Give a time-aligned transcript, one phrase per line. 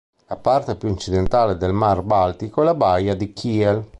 [0.25, 3.85] La parte più occidentale del mar Baltico e la baia di Kiel.